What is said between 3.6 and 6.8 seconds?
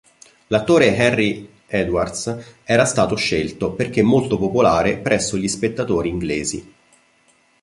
perché molto popolare presso gli spettatori inglesi.